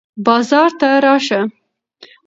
بازار 0.25 0.69
ته 0.79 0.89
راشه. 1.03 1.39